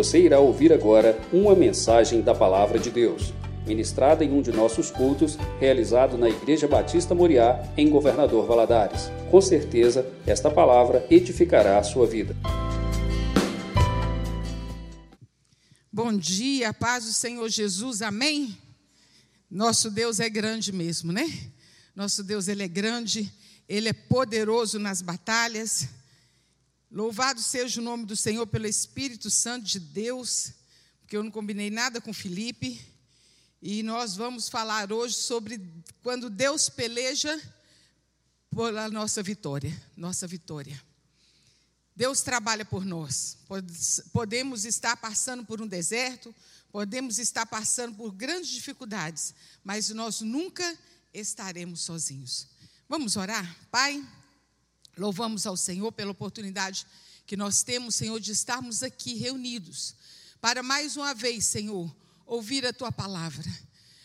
[0.00, 3.34] Você irá ouvir agora uma mensagem da Palavra de Deus,
[3.66, 9.10] ministrada em um de nossos cultos, realizado na Igreja Batista Moriá, em Governador Valadares.
[9.30, 12.34] Com certeza, esta palavra edificará a sua vida.
[15.92, 18.56] Bom dia, paz do Senhor Jesus, amém?
[19.50, 21.30] Nosso Deus é grande mesmo, né?
[21.94, 23.30] Nosso Deus, Ele é grande,
[23.68, 25.99] Ele é poderoso nas batalhas.
[26.90, 30.54] Louvado seja o nome do Senhor pelo Espírito Santo de Deus,
[31.00, 32.84] porque eu não combinei nada com Felipe.
[33.62, 35.60] E nós vamos falar hoje sobre
[36.02, 37.40] quando Deus peleja
[38.50, 40.82] pela nossa vitória, nossa vitória.
[41.94, 43.38] Deus trabalha por nós.
[44.12, 46.34] Podemos estar passando por um deserto,
[46.72, 50.76] podemos estar passando por grandes dificuldades, mas nós nunca
[51.14, 52.48] estaremos sozinhos.
[52.88, 53.56] Vamos orar?
[53.70, 54.04] Pai,
[55.00, 56.86] louvamos ao Senhor pela oportunidade
[57.26, 59.94] que nós temos, Senhor, de estarmos aqui reunidos
[60.42, 61.90] para mais uma vez, Senhor,
[62.26, 63.44] ouvir a tua palavra.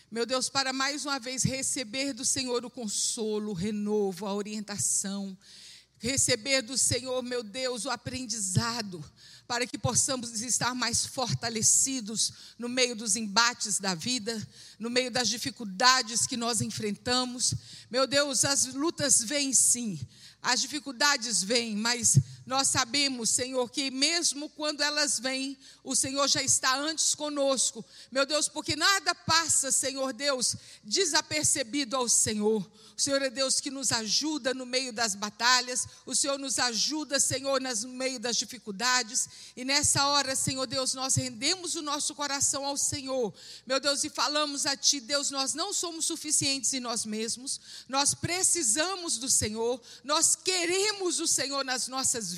[0.09, 5.37] Meu Deus, para mais uma vez receber do Senhor o consolo, o renovo, a orientação
[6.05, 9.03] receber do Senhor, meu Deus, o aprendizado,
[9.47, 14.45] para que possamos estar mais fortalecidos no meio dos embates da vida,
[14.77, 17.53] no meio das dificuldades que nós enfrentamos.
[17.89, 19.99] Meu Deus, as lutas vêm sim,
[20.45, 26.43] as dificuldades vêm, mas nós sabemos, Senhor, que mesmo quando elas vêm, o Senhor já
[26.43, 27.83] está antes conosco.
[28.11, 32.69] Meu Deus, porque nada passa, Senhor Deus, desapercebido ao Senhor.
[32.97, 37.19] O Senhor é Deus que nos ajuda no meio das batalhas, o Senhor nos ajuda,
[37.19, 39.27] Senhor, no meio das dificuldades.
[39.55, 43.33] E nessa hora, Senhor Deus, nós rendemos o nosso coração ao Senhor,
[43.67, 48.13] meu Deus, e falamos a Ti, Deus, nós não somos suficientes em nós mesmos, nós
[48.13, 52.34] precisamos do Senhor, nós queremos o Senhor nas nossas vidas,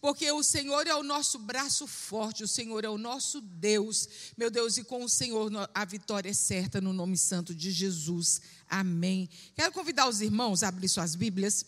[0.00, 4.50] porque o Senhor é o nosso braço forte, o Senhor é o nosso Deus, meu
[4.50, 8.40] Deus, e com o Senhor a vitória é certa no nome santo de Jesus.
[8.68, 9.28] Amém.
[9.54, 11.64] Quero convidar os irmãos a abrir suas Bíblias,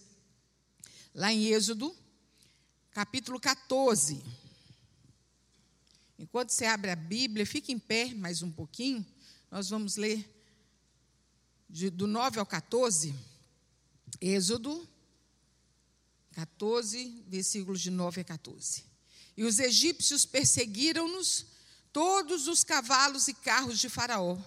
[1.14, 1.94] lá em Êxodo,
[2.92, 4.22] capítulo 14.
[6.18, 9.04] Enquanto você abre a Bíblia, fique em pé mais um pouquinho.
[9.50, 10.28] Nós vamos ler
[11.68, 13.14] de, do 9 ao 14.
[14.20, 14.88] Êxodo
[16.32, 18.84] 14, versículos de 9 a 14.
[19.36, 21.46] E os egípcios perseguiram-nos
[21.92, 24.38] todos os cavalos e carros de Faraó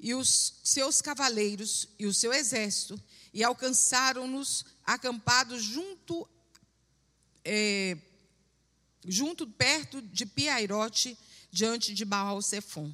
[0.00, 3.00] e os seus cavaleiros e o seu exército,
[3.32, 6.26] e alcançaram-nos acampados junto,
[7.44, 7.98] é,
[9.06, 11.16] junto perto de Piairote,
[11.52, 12.90] diante de Baal-Sefon.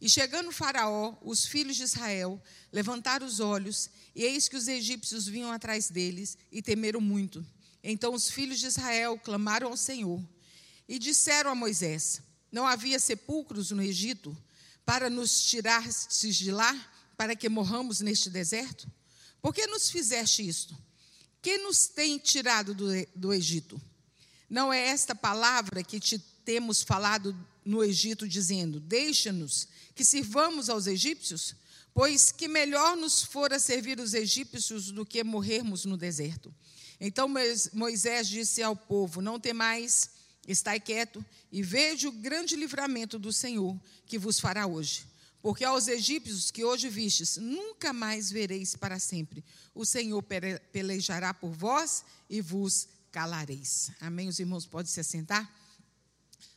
[0.00, 2.40] E chegando Faraó, os filhos de Israel
[2.70, 7.44] levantaram os olhos, e eis que os egípcios vinham atrás deles, e temeram muito.
[7.88, 10.22] Então os filhos de Israel clamaram ao Senhor,
[10.88, 12.20] e disseram a Moisés:
[12.50, 14.36] Não havia sepulcros no Egito?
[14.86, 16.72] para nos tirastes de lá,
[17.16, 18.88] para que morramos neste deserto?
[19.42, 20.78] Por que nos fizeste isto?
[21.42, 23.82] Quem nos tem tirado do, do Egito?
[24.48, 30.86] Não é esta palavra que te temos falado no Egito, dizendo: Deixa-nos que sirvamos aos
[30.86, 31.56] egípcios?
[31.92, 36.54] Pois que melhor nos fora servir os egípcios do que morrermos no deserto.
[37.00, 37.28] Então
[37.72, 40.10] Moisés disse ao povo: Não temais,
[40.46, 45.04] Estai quieto e veja o grande livramento do Senhor que vos fará hoje.
[45.42, 49.44] Porque aos egípcios que hoje vistes, nunca mais vereis para sempre.
[49.74, 50.22] O Senhor
[50.72, 53.90] pelejará por vós e vos calareis.
[54.00, 54.28] Amém?
[54.28, 55.52] Os irmãos podem se assentar?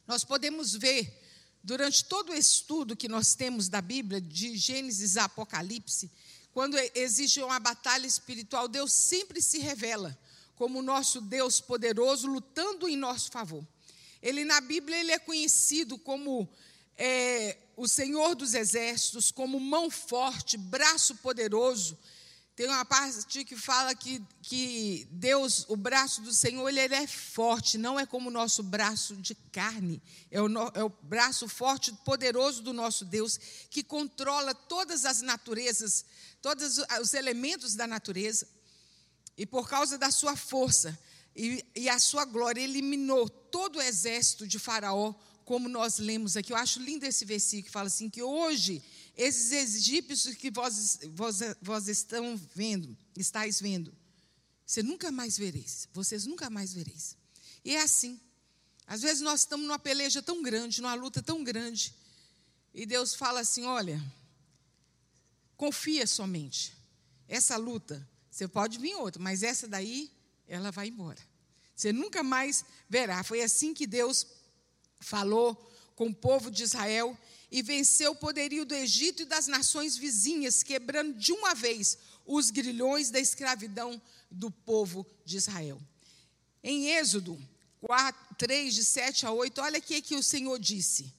[0.07, 1.21] Nós podemos ver,
[1.63, 6.11] durante todo o estudo que nós temos da Bíblia, de Gênesis a Apocalipse,
[6.51, 10.17] quando existe uma batalha espiritual, Deus sempre se revela
[10.59, 13.65] como nosso Deus poderoso lutando em nosso favor.
[14.21, 16.49] Ele na Bíblia ele é conhecido como
[16.97, 21.97] é, o Senhor dos Exércitos, como mão forte, braço poderoso.
[22.57, 27.07] Tem uma parte que fala que, que Deus, o braço do Senhor, ele, ele é
[27.07, 31.47] forte, não é como o nosso braço de carne, é o, no, é o braço
[31.47, 33.39] forte, poderoso do nosso Deus,
[33.69, 36.03] que controla todas as naturezas,
[36.41, 38.58] todos os elementos da natureza.
[39.39, 40.99] E por causa da sua força,
[41.33, 45.13] e, e a sua glória eliminou todo o exército de Faraó,
[45.45, 46.51] como nós lemos aqui.
[46.51, 48.83] Eu acho lindo esse versículo que fala assim: que hoje,
[49.15, 53.95] esses egípcios que vós, vós, vós estão vendo, estáis vendo,
[54.65, 57.15] você nunca mais vereis, vocês nunca mais vereis.
[57.63, 58.19] E é assim.
[58.85, 61.93] Às vezes nós estamos numa peleja tão grande, numa luta tão grande,
[62.73, 64.03] e Deus fala assim: olha,
[65.55, 66.77] confia somente.
[67.25, 68.05] Essa luta,
[68.39, 70.09] você pode vir outra, mas essa daí,
[70.47, 71.19] ela vai embora.
[71.75, 73.21] Você nunca mais verá.
[73.21, 74.25] Foi assim que Deus
[75.01, 75.55] falou
[75.93, 77.17] com o povo de Israel
[77.51, 82.49] e venceu o poderio do Egito e das nações vizinhas, quebrando de uma vez os
[82.49, 84.01] grilhões da escravidão
[84.31, 85.81] do povo de Israel.
[86.63, 87.37] Em Êxodo
[87.81, 91.13] 4, 3, de 7 a 8, olha o que o Senhor disse.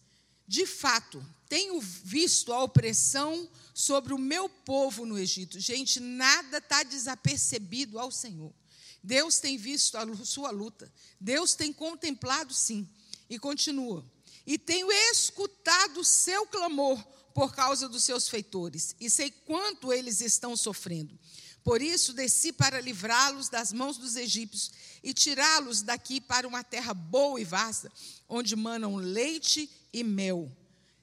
[0.50, 5.60] De fato, tenho visto a opressão sobre o meu povo no Egito.
[5.60, 8.52] Gente, nada está desapercebido ao Senhor.
[9.00, 10.92] Deus tem visto a sua luta.
[11.20, 12.88] Deus tem contemplado, sim.
[13.28, 14.04] E continua.
[14.44, 17.00] E tenho escutado o seu clamor
[17.32, 18.96] por causa dos seus feitores.
[18.98, 21.16] E sei quanto eles estão sofrendo.
[21.62, 24.70] Por isso desci para livrá-los das mãos dos egípcios
[25.02, 27.92] e tirá-los daqui para uma terra boa e vasta,
[28.28, 30.50] onde manam leite e mel.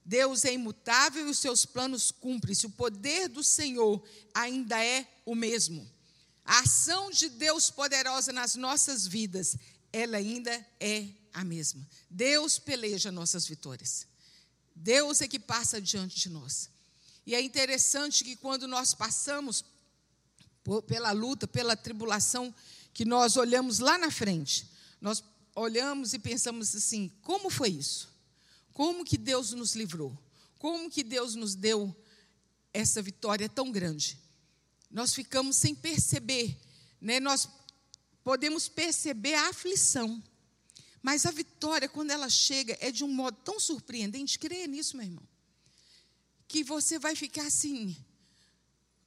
[0.03, 2.65] Deus é imutável e os seus planos cumprem-se.
[2.65, 4.01] O poder do Senhor
[4.33, 5.87] ainda é o mesmo.
[6.45, 9.57] A ação de Deus poderosa nas nossas vidas,
[9.91, 11.85] ela ainda é a mesma.
[12.09, 14.07] Deus peleja nossas vitórias.
[14.73, 16.69] Deus é que passa diante de nós.
[17.25, 19.63] E é interessante que quando nós passamos
[20.85, 22.53] pela luta, pela tribulação,
[22.93, 24.69] que nós olhamos lá na frente,
[24.99, 25.23] nós
[25.55, 28.09] olhamos e pensamos assim: como foi isso?
[28.73, 30.17] Como que Deus nos livrou?
[30.59, 31.95] Como que Deus nos deu
[32.73, 34.19] essa vitória tão grande?
[34.89, 36.57] Nós ficamos sem perceber,
[36.99, 37.19] né?
[37.19, 37.49] Nós
[38.23, 40.21] podemos perceber a aflição,
[41.01, 44.37] mas a vitória, quando ela chega, é de um modo tão surpreendente.
[44.37, 45.27] Creia nisso, meu irmão,
[46.47, 47.95] que você vai ficar assim,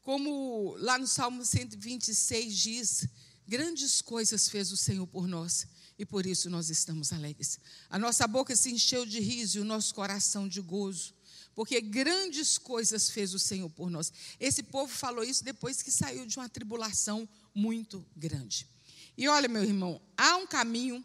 [0.03, 3.09] como lá no Salmo 126 diz:
[3.47, 5.67] grandes coisas fez o Senhor por nós
[5.99, 7.59] e por isso nós estamos alegres.
[7.91, 11.15] A nossa boca se encheu de riso e o nosso coração de gozo,
[11.55, 14.13] porque grandes coisas fez o Senhor por nós.
[14.39, 18.67] Esse povo falou isso depois que saiu de uma tribulação muito grande.
[19.15, 21.05] E olha, meu irmão, há um caminho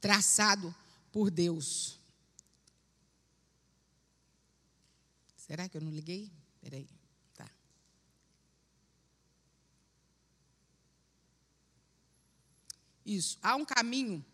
[0.00, 0.74] traçado
[1.12, 2.00] por Deus.
[5.36, 6.32] Será que eu não liguei?
[6.56, 7.00] Espera aí.
[13.10, 13.38] Isso.
[13.42, 14.24] Há um caminho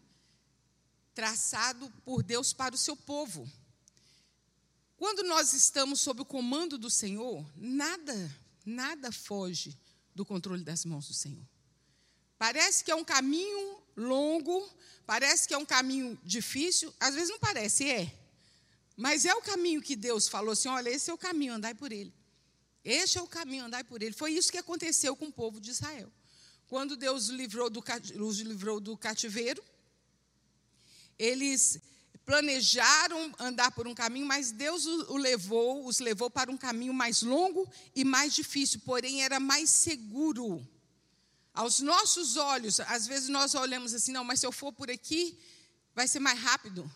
[1.15, 3.51] traçado por Deus para o seu povo.
[4.99, 8.31] Quando nós estamos sob o comando do Senhor, nada,
[8.67, 9.75] nada foge
[10.15, 11.43] do controle das mãos do Senhor.
[12.37, 14.69] Parece que é um caminho longo,
[15.07, 18.15] parece que é um caminho difícil, às vezes não parece, é.
[18.95, 21.93] Mas é o caminho que Deus falou assim: olha, esse é o caminho, andai por
[21.93, 22.13] ele.
[22.85, 24.15] Este é o caminho, andai por ele.
[24.15, 26.13] Foi isso que aconteceu com o povo de Israel.
[26.69, 27.83] Quando Deus livrou do,
[28.21, 29.63] os livrou do cativeiro,
[31.19, 31.81] eles
[32.25, 37.23] planejaram andar por um caminho, mas Deus o levou, os levou para um caminho mais
[37.23, 40.67] longo e mais difícil, porém era mais seguro.
[41.55, 45.39] Aos nossos olhos, às vezes nós olhamos assim, não, mas se eu for por aqui,
[45.95, 46.91] vai ser mais rápido.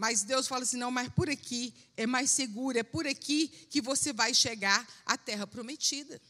[0.00, 3.82] Mas Deus fala assim: não, mas por aqui é mais seguro, é por aqui que
[3.82, 6.20] você vai chegar à terra prometida.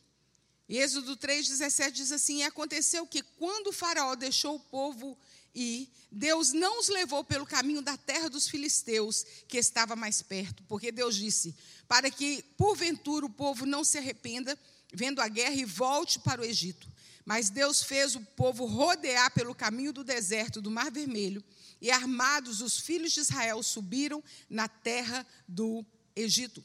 [0.79, 5.19] Êxodo 3,17 diz assim: E aconteceu que quando o Faraó deixou o povo
[5.53, 10.63] ir, Deus não os levou pelo caminho da terra dos filisteus, que estava mais perto,
[10.69, 11.57] porque Deus disse:
[11.89, 14.57] para que porventura o povo não se arrependa,
[14.93, 16.89] vendo a guerra e volte para o Egito.
[17.25, 21.43] Mas Deus fez o povo rodear pelo caminho do deserto do Mar Vermelho,
[21.81, 26.63] e armados os filhos de Israel subiram na terra do Egito.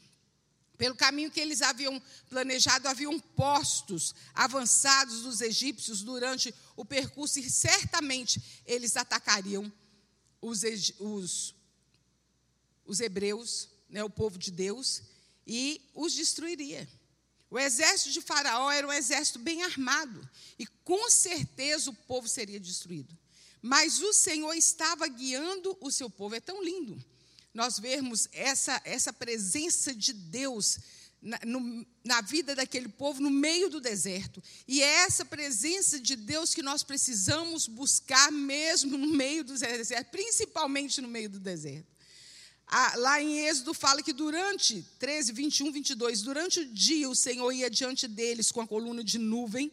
[0.76, 7.50] Pelo caminho que eles haviam planejado, haviam postos avançados dos egípcios durante o percurso, e
[7.50, 9.72] certamente eles atacariam
[10.40, 10.62] os,
[10.98, 11.54] os,
[12.84, 15.02] os hebreus, né, o povo de Deus,
[15.46, 16.88] e os destruiria.
[17.48, 20.28] O exército de Faraó era um exército bem armado,
[20.58, 23.16] e com certeza o povo seria destruído.
[23.62, 27.02] Mas o Senhor estava guiando o seu povo, é tão lindo
[27.56, 30.78] nós vermos essa, essa presença de Deus
[31.22, 34.42] na, no, na vida daquele povo no meio do deserto.
[34.68, 40.10] E é essa presença de Deus que nós precisamos buscar mesmo no meio do deserto,
[40.10, 41.96] principalmente no meio do deserto.
[42.68, 47.50] Ah, lá em Êxodo fala que durante 13, 21, 22, durante o dia o Senhor
[47.52, 49.72] ia diante deles com a coluna de nuvem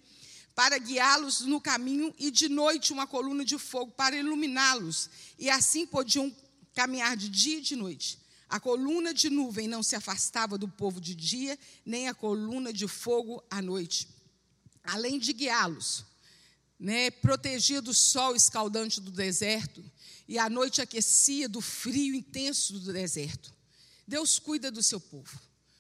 [0.56, 5.10] para guiá-los no caminho e de noite uma coluna de fogo para iluminá-los.
[5.40, 6.34] E assim podiam
[6.74, 8.20] caminhar de dia e de noite.
[8.50, 12.88] A coluna de nuvem não se afastava do povo de dia, nem a coluna de
[12.88, 14.08] fogo à noite.
[14.84, 16.06] Além de guiá-los,
[16.80, 19.84] né, protegia do sol escaldante do deserto,
[20.27, 23.53] e a noite aquecia do frio intenso do deserto.
[24.08, 25.39] Deus cuida do seu povo.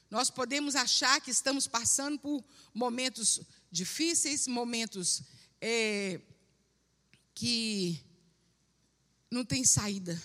[0.09, 5.23] Nós podemos achar que estamos passando por momentos difíceis, momentos
[5.59, 6.21] é,
[7.33, 7.99] que
[9.29, 10.21] não tem saída.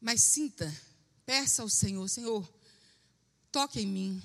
[0.00, 0.72] Mas sinta
[1.28, 2.50] Peça ao Senhor, Senhor,
[3.52, 4.22] toque em mim,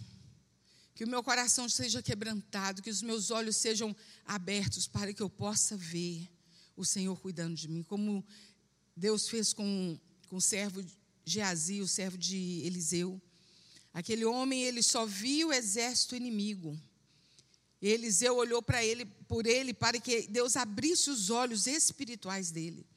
[0.95, 3.93] que o meu coração seja quebrantado, que os meus olhos sejam
[4.25, 6.25] abertos para que eu possa ver
[6.77, 8.25] o Senhor cuidando de mim, como
[8.95, 9.99] Deus fez com,
[10.29, 10.81] com o servo
[11.25, 13.21] Geazi, o servo de Eliseu.
[13.93, 16.79] Aquele homem, ele só via o exército inimigo.
[17.81, 22.87] Eliseu olhou para ele, por ele, para que Deus abrisse os olhos espirituais dele.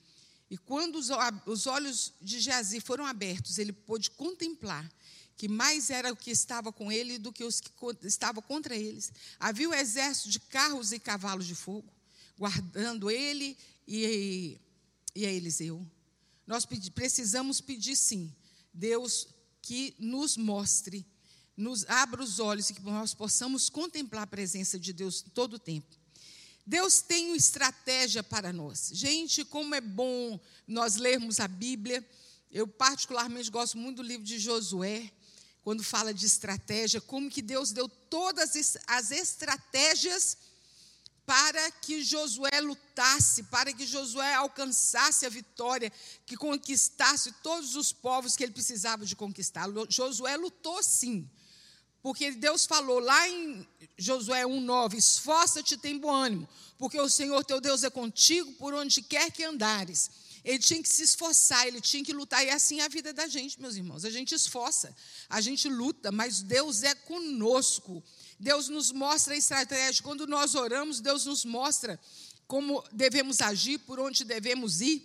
[0.50, 4.88] E quando os olhos de Geazi foram abertos, ele pôde contemplar
[5.36, 7.70] que mais era o que estava com ele do que os que
[8.02, 9.12] estavam contra eles.
[9.38, 11.92] Havia um exército de carros e cavalos de fogo,
[12.38, 14.58] guardando ele e,
[15.14, 15.86] e a Eliseu.
[16.46, 18.32] Nós precisamos pedir sim,
[18.72, 19.28] Deus
[19.60, 21.04] que nos mostre,
[21.56, 25.58] nos abra os olhos e que nós possamos contemplar a presença de Deus todo o
[25.58, 25.98] tempo.
[26.66, 28.90] Deus tem uma estratégia para nós.
[28.92, 32.04] Gente, como é bom nós lermos a Bíblia.
[32.50, 35.12] Eu particularmente gosto muito do livro de Josué,
[35.62, 40.38] quando fala de estratégia, como que Deus deu todas as estratégias
[41.24, 45.92] para que Josué lutasse, para que Josué alcançasse a vitória,
[46.24, 49.66] que conquistasse todos os povos que ele precisava de conquistar.
[49.88, 51.28] Josué lutou sim.
[52.06, 53.66] Porque Deus falou lá em
[53.98, 56.48] Josué 1,9: esforça-te, tem bom ânimo,
[56.78, 60.08] porque o Senhor teu Deus é contigo por onde quer que andares.
[60.44, 63.26] Ele tinha que se esforçar, ele tinha que lutar, e é assim a vida da
[63.26, 64.04] gente, meus irmãos.
[64.04, 64.94] A gente esforça,
[65.28, 68.00] a gente luta, mas Deus é conosco.
[68.38, 70.00] Deus nos mostra a estratégia.
[70.04, 71.98] Quando nós oramos, Deus nos mostra
[72.46, 75.02] como devemos agir, por onde devemos ir.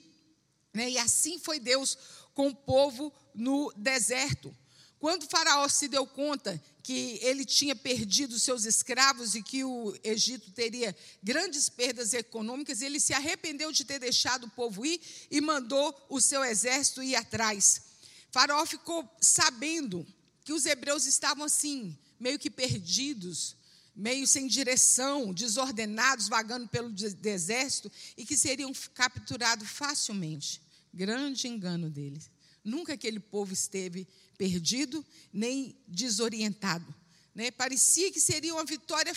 [0.72, 0.92] Né?
[0.92, 1.98] E assim foi Deus
[2.36, 4.56] com o povo no deserto.
[5.02, 10.52] Quando Faraó se deu conta que ele tinha perdido seus escravos e que o Egito
[10.52, 16.06] teria grandes perdas econômicas, ele se arrependeu de ter deixado o povo ir e mandou
[16.08, 17.82] o seu exército ir atrás.
[18.30, 20.06] Faraó ficou sabendo
[20.44, 23.58] que os hebreus estavam assim, meio que perdidos,
[23.96, 30.62] meio sem direção, desordenados, vagando pelo deserto e que seriam capturados facilmente.
[30.94, 32.30] Grande engano deles.
[32.64, 34.08] Nunca aquele povo esteve
[34.42, 36.96] perdido nem desorientado.
[37.36, 37.52] Né?
[37.52, 39.16] Parecia que seria uma vitória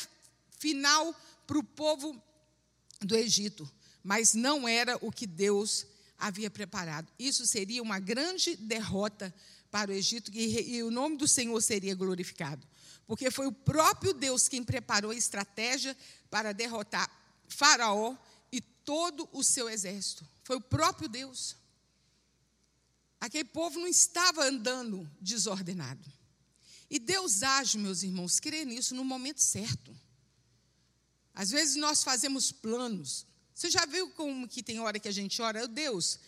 [0.59, 2.23] final para o povo
[3.01, 3.67] do Egito,
[4.03, 5.87] mas não era o que Deus
[6.19, 7.11] havia preparado.
[7.19, 9.35] Isso seria uma grande derrota
[9.71, 12.67] para o Egito e, e o nome do Senhor seria glorificado,
[13.07, 15.97] porque foi o próprio Deus quem preparou a estratégia
[16.29, 17.11] para derrotar
[17.49, 18.15] Faraó
[18.53, 20.29] e todo o seu exército.
[20.43, 21.57] Foi o próprio Deus.
[23.25, 26.13] Aquele povo não estava andando desordenado.
[26.91, 29.99] E Deus age, meus irmãos, crê nisso no momento certo.
[31.33, 33.27] Às vezes nós fazemos planos.
[33.55, 35.67] Você já viu como que tem hora que a gente ora?
[35.67, 36.21] Deus,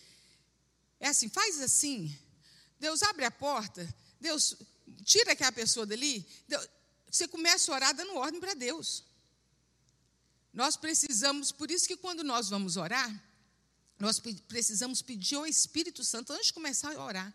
[0.99, 2.17] é assim, faz assim.
[2.79, 3.87] Deus abre a porta.
[4.19, 4.55] Deus
[5.03, 6.27] tira aquela pessoa dali.
[6.47, 6.67] Deus,
[7.11, 9.05] você começa a orar dando ordem para Deus.
[10.51, 13.23] Nós precisamos, por isso que quando nós vamos orar,
[13.99, 17.33] nós precisamos pedir ao Espírito Santo, antes de começar a orar,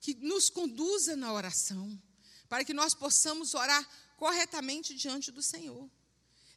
[0.00, 2.00] que nos conduza na oração,
[2.48, 5.90] para que nós possamos orar corretamente diante do Senhor.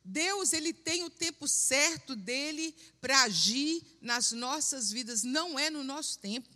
[0.03, 5.83] Deus, ele tem o tempo certo dele para agir nas nossas vidas, não é no
[5.83, 6.49] nosso tempo.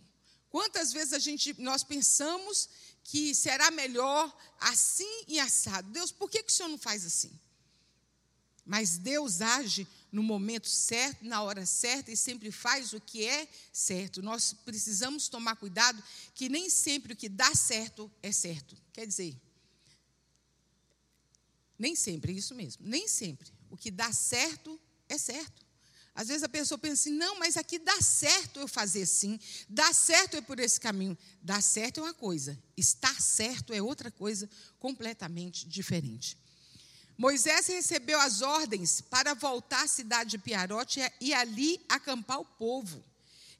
[0.48, 2.68] Quantas vezes a gente nós pensamos
[3.02, 5.90] que será melhor assim e assado?
[5.90, 7.38] Deus, por que, que o Senhor não faz assim?
[8.64, 13.48] Mas Deus age no momento certo, na hora certa e sempre faz o que é
[13.72, 14.22] certo.
[14.22, 16.00] Nós precisamos tomar cuidado
[16.32, 18.76] que nem sempre o que dá certo é certo.
[18.92, 19.36] Quer dizer,
[21.76, 25.66] nem sempre, é isso mesmo, nem sempre o que dá certo é certo.
[26.14, 29.92] Às vezes a pessoa pensa assim: não, mas aqui dá certo eu fazer assim, dá
[29.92, 31.18] certo eu por esse caminho.
[31.42, 36.38] Dá certo é uma coisa, estar certo é outra coisa completamente diferente.
[37.16, 43.02] Moisés recebeu as ordens para voltar à cidade de Piarote e ali acampar o povo.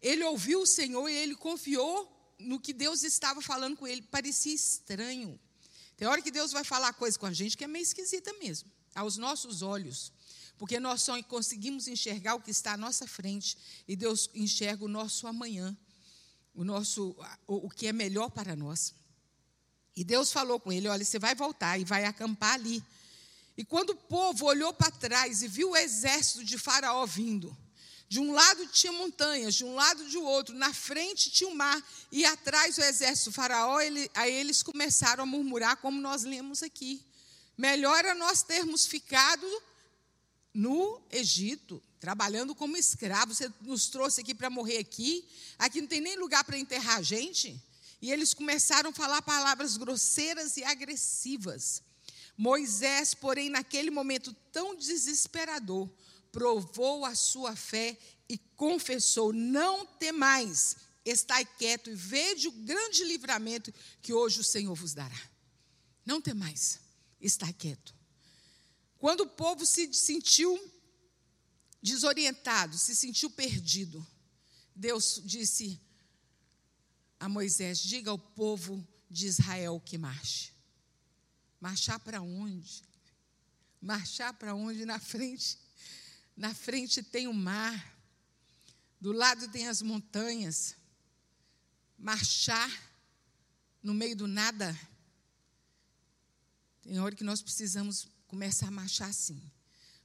[0.02, 4.02] Ele ouviu o Senhor e ele confiou no que Deus estava falando com ele.
[4.02, 5.38] Parecia estranho.
[5.96, 8.70] Tem hora que Deus vai falar coisa com a gente que é meio esquisita mesmo,
[8.94, 10.12] aos nossos olhos.
[10.58, 13.56] Porque nós só conseguimos enxergar o que está à nossa frente
[13.86, 15.76] e Deus enxerga o nosso amanhã,
[16.54, 18.94] o nosso o, o que é melhor para nós.
[19.96, 22.82] E Deus falou com ele: olha, você vai voltar e vai acampar ali.
[23.56, 27.56] E quando o povo olhou para trás e viu o exército de Faraó vindo,
[28.08, 31.82] de um lado tinha montanhas, de um lado de outro, na frente tinha o mar,
[32.12, 36.62] e atrás o exército do Faraó, ele, aí eles começaram a murmurar, como nós lemos
[36.62, 37.04] aqui.
[37.56, 39.46] Melhor era nós termos ficado
[40.52, 43.34] no Egito, trabalhando como escravo.
[43.34, 45.26] Você nos trouxe aqui para morrer aqui.
[45.58, 47.60] Aqui não tem nem lugar para enterrar a gente.
[48.02, 51.82] E eles começaram a falar palavras grosseiras e agressivas.
[52.36, 55.88] Moisés, porém, naquele momento tão desesperador,
[56.32, 57.96] provou a sua fé
[58.28, 63.72] e confessou: Não temais, estai quieto e vede o grande livramento
[64.02, 65.30] que hoje o Senhor vos dará.
[66.04, 66.80] Não temais,
[67.20, 67.94] estai quieto.
[68.98, 70.58] Quando o povo se sentiu
[71.82, 74.04] desorientado, se sentiu perdido,
[74.74, 75.80] Deus disse
[77.20, 80.53] a Moisés: Diga ao povo de Israel que marche.
[81.64, 82.82] Marchar para onde?
[83.80, 84.84] Marchar para onde?
[84.84, 85.58] Na frente.
[86.36, 87.96] Na frente tem o mar.
[89.00, 90.76] Do lado tem as montanhas.
[91.98, 92.70] Marchar
[93.82, 94.78] no meio do nada.
[96.82, 99.40] Tem hora que nós precisamos começar a marchar assim.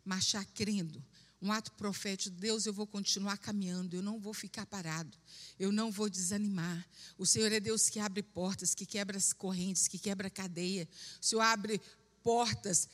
[0.05, 1.05] Marchar crendo,
[1.41, 5.17] um ato profético, Deus, eu vou continuar caminhando, eu não vou ficar parado,
[5.58, 6.86] eu não vou desanimar.
[7.17, 10.88] O Senhor é Deus que abre portas, que quebra as correntes, que quebra cadeia.
[11.22, 11.81] O Senhor abre
[12.22, 12.89] portas,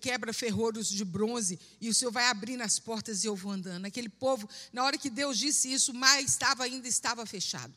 [0.00, 3.86] quebra ferrouros de bronze, e o Senhor vai abrindo as portas e eu vou andando.
[3.86, 7.74] Aquele povo, na hora que Deus disse isso, o estava ainda estava fechado.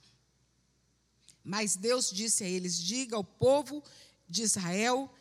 [1.44, 3.84] Mas Deus disse a eles: diga ao povo
[4.28, 5.14] de Israel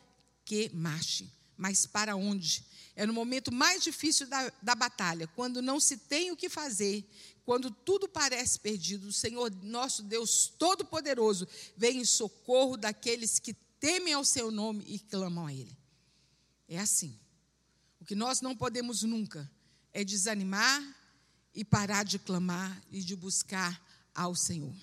[0.45, 1.31] que marche.
[1.57, 2.65] Mas para onde?
[2.97, 7.05] É no momento mais difícil da, da batalha, quando não se tem o que fazer,
[7.45, 11.47] quando tudo parece perdido, o Senhor, nosso Deus Todo-Poderoso,
[11.77, 15.77] vem em socorro daqueles que temem ao seu nome e clamam a Ele.
[16.69, 17.19] É assim.
[18.01, 19.51] O que nós não podemos nunca
[19.93, 20.83] é desanimar
[21.55, 23.83] e parar de clamar e de buscar
[24.15, 24.75] ao Senhor.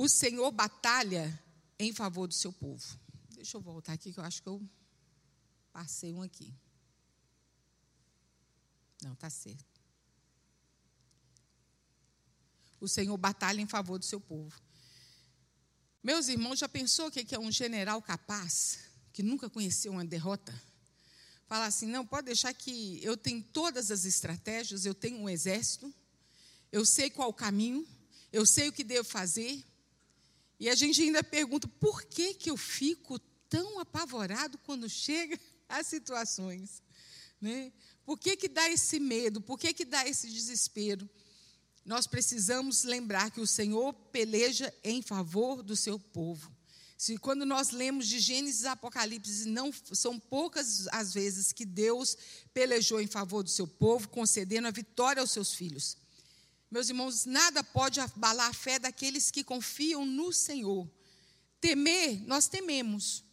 [0.00, 1.42] O Senhor batalha
[1.76, 2.86] em favor do seu povo.
[3.30, 4.64] Deixa eu voltar aqui, que eu acho que eu
[5.72, 6.54] passei um aqui.
[9.02, 9.82] Não, está certo.
[12.80, 14.56] O Senhor batalha em favor do seu povo.
[16.00, 18.78] Meus irmãos, já pensou o que é um general capaz,
[19.12, 20.54] que nunca conheceu uma derrota?
[21.48, 25.92] Falar assim: não, pode deixar que eu tenho todas as estratégias, eu tenho um exército,
[26.70, 27.84] eu sei qual o caminho,
[28.32, 29.66] eu sei o que devo fazer,
[30.58, 33.18] e a gente ainda pergunta por que, que eu fico
[33.48, 36.82] tão apavorado quando chega as situações.
[37.40, 37.72] Né?
[38.04, 39.40] Por que, que dá esse medo?
[39.40, 41.08] Por que, que dá esse desespero?
[41.84, 46.52] Nós precisamos lembrar que o Senhor peleja em favor do seu povo.
[46.98, 52.16] Se quando nós lemos de Gênesis e Apocalipse, não são poucas as vezes que Deus
[52.52, 55.96] pelejou em favor do seu povo, concedendo a vitória aos seus filhos.
[56.70, 60.88] Meus irmãos, nada pode abalar a fé daqueles que confiam no Senhor.
[61.60, 63.24] Temer, nós tememos.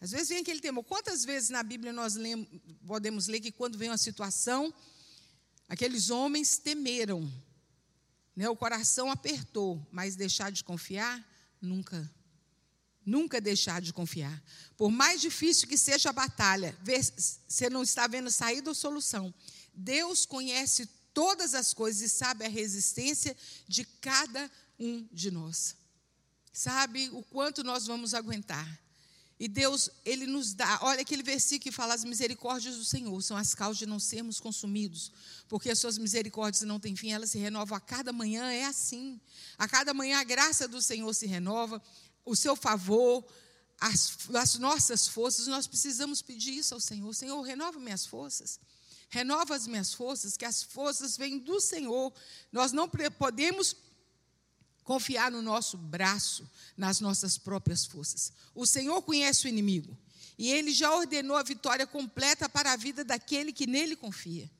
[0.00, 0.84] Às vezes vem aquele temor.
[0.84, 2.46] Quantas vezes na Bíblia nós lemos,
[2.86, 4.72] podemos ler que quando vem uma situação,
[5.68, 7.30] aqueles homens temeram,
[8.34, 8.48] né?
[8.48, 11.26] o coração apertou, mas deixar de confiar?
[11.60, 12.08] Nunca.
[13.04, 14.40] Nunca deixar de confiar.
[14.76, 19.34] Por mais difícil que seja a batalha, você não está vendo saída ou solução.
[19.74, 23.34] Deus conhece todas as coisas e sabe a resistência
[23.66, 25.74] de cada um de nós.
[26.52, 28.68] Sabe o quanto nós vamos aguentar.
[29.40, 33.34] E Deus, Ele nos dá, olha aquele versículo que fala: as misericórdias do Senhor são
[33.34, 35.10] as causas de não sermos consumidos,
[35.48, 39.18] porque as suas misericórdias não têm fim, elas se renovam a cada manhã, é assim.
[39.56, 41.82] A cada manhã a graça do Senhor se renova,
[42.26, 43.26] o seu favor,
[43.80, 48.60] as, as nossas forças, nós precisamos pedir isso ao Senhor: Senhor, renova minhas forças.
[49.08, 52.12] Renova as minhas forças, que as forças vêm do Senhor.
[52.52, 53.76] Nós não podemos
[54.82, 58.32] confiar no nosso braço, nas nossas próprias forças.
[58.54, 59.96] O Senhor conhece o inimigo
[60.38, 64.50] e ele já ordenou a vitória completa para a vida daquele que nele confia.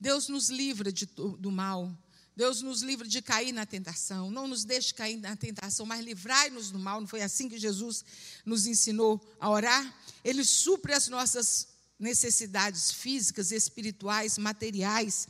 [0.00, 1.96] Deus nos livra de, do mal.
[2.36, 4.30] Deus nos livra de cair na tentação.
[4.30, 7.00] Não nos deixe cair na tentação, mas livrai-nos do mal.
[7.00, 8.04] Não foi assim que Jesus
[8.44, 9.96] nos ensinou a orar?
[10.24, 11.68] Ele supre as nossas
[12.04, 15.26] necessidades físicas, espirituais, materiais,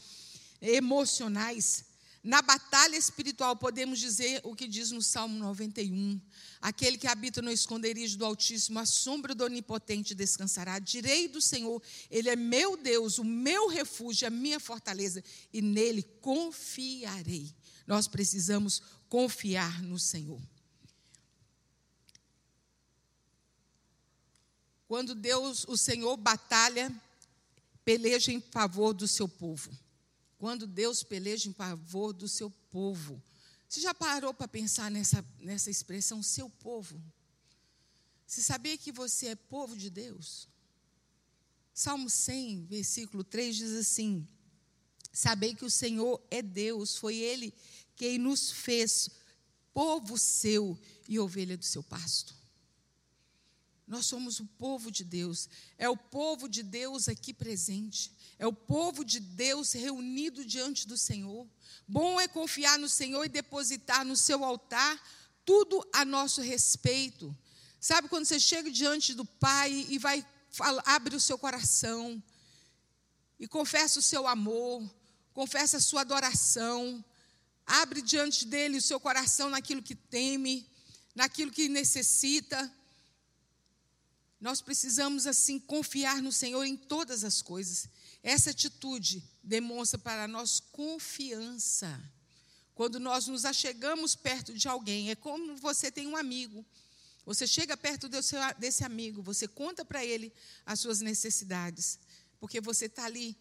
[0.61, 1.85] emocionais.
[2.23, 6.21] Na batalha espiritual, podemos dizer o que diz no Salmo 91.
[6.61, 10.79] Aquele que habita no esconderijo do Altíssimo, a sombra do Onipotente descansará.
[10.81, 16.03] Direi do Senhor, Ele é meu Deus, o meu refúgio, a minha fortaleza, e nele
[16.21, 17.55] confiarei.
[17.87, 20.41] Nós precisamos confiar no Senhor.
[24.87, 26.93] Quando Deus, o Senhor, batalha,
[27.85, 29.71] peleja em favor do seu povo.
[30.39, 33.23] Quando Deus peleja em favor do seu povo.
[33.69, 37.03] Você já parou para pensar nessa, nessa expressão, seu povo?
[38.27, 40.49] Você sabia que você é povo de Deus?
[41.73, 44.27] Salmo 100, versículo 3 diz assim:
[45.13, 47.53] Sabei que o Senhor é Deus, foi Ele
[47.97, 49.09] quem nos fez
[49.73, 52.35] povo seu e ovelha do seu pasto.
[53.87, 58.53] Nós somos o povo de Deus, é o povo de Deus aqui presente, é o
[58.53, 61.47] povo de Deus reunido diante do Senhor.
[61.87, 64.99] Bom é confiar no Senhor e depositar no seu altar
[65.45, 67.37] tudo a nosso respeito.
[67.79, 70.27] Sabe quando você chega diante do Pai e vai
[70.87, 72.23] abre o seu coração
[73.39, 74.89] e confessa o seu amor,
[75.33, 77.05] confessa a sua adoração,
[77.67, 80.67] abre diante dele o seu coração naquilo que teme,
[81.15, 82.73] naquilo que necessita.
[84.45, 87.89] Nós precisamos, assim, confiar no Senhor em todas as coisas.
[88.23, 91.99] Essa atitude demonstra para nós confiança.
[92.75, 96.63] Quando nós nos achegamos perto de alguém, é como você tem um amigo.
[97.25, 100.31] Você chega perto desse, desse amigo, você conta para ele
[100.67, 101.99] as suas necessidades,
[102.39, 103.35] porque você está ali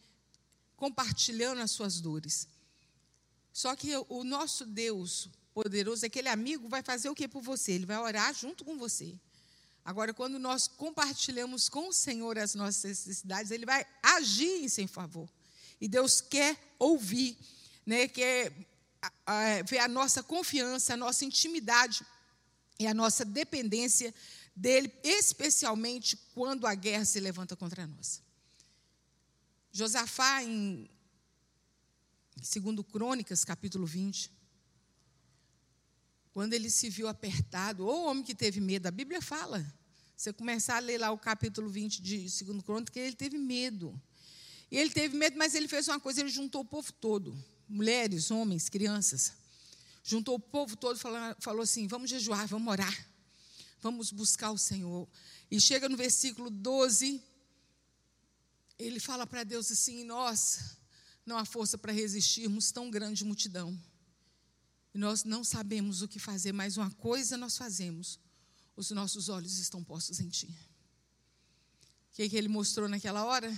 [0.77, 2.47] compartilhando as suas dores.
[3.51, 7.73] Só que o nosso Deus poderoso, aquele amigo, vai fazer o que por você?
[7.73, 9.19] Ele vai orar junto com você.
[9.85, 14.87] Agora, quando nós compartilhamos com o Senhor as nossas necessidades, Ele vai agir em seu
[14.87, 15.29] favor.
[15.79, 17.37] E Deus quer ouvir,
[17.85, 18.51] né, quer
[19.65, 22.05] ver a nossa confiança, a nossa intimidade
[22.79, 24.13] e a nossa dependência
[24.55, 28.21] dEle, especialmente quando a guerra se levanta contra nós.
[29.71, 30.89] Josafá, em
[32.37, 34.31] 2 Crônicas, capítulo 20,
[36.33, 39.63] quando ele se viu apertado, ou o homem que teve medo, a Bíblia fala.
[40.17, 43.99] Você começar a ler lá o capítulo 20 de 2 Crônicas, ele teve medo.
[44.71, 47.37] E ele teve medo, mas ele fez uma coisa, ele juntou o povo todo,
[47.69, 49.33] mulheres, homens, crianças.
[50.03, 53.07] Juntou o povo todo, falou, falou assim: vamos jejuar, vamos orar,
[53.79, 55.07] vamos buscar o Senhor.
[55.51, 57.21] E chega no versículo 12,
[58.79, 60.77] ele fala para Deus assim: nós
[61.23, 63.79] não há força para resistirmos tão grande multidão.
[64.93, 68.19] E nós não sabemos o que fazer, mas uma coisa nós fazemos:
[68.75, 70.47] os nossos olhos estão postos em Ti.
[72.11, 73.51] O que, que ele mostrou naquela hora?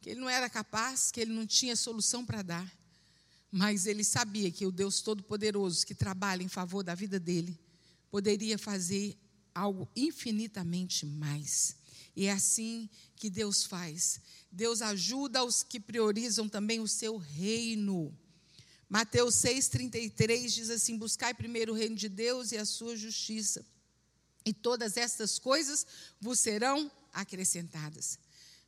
[0.00, 2.82] Que ele não era capaz, que ele não tinha solução para dar.
[3.50, 7.58] Mas ele sabia que o Deus Todo-Poderoso, que trabalha em favor da vida dele,
[8.10, 9.16] poderia fazer
[9.54, 11.76] algo infinitamente mais.
[12.14, 14.20] E é assim que Deus faz.
[14.50, 18.14] Deus ajuda os que priorizam também o seu reino.
[18.92, 23.64] Mateus 6,33 diz assim: Buscai primeiro o reino de Deus e a sua justiça,
[24.44, 25.86] e todas estas coisas
[26.20, 28.18] vos serão acrescentadas.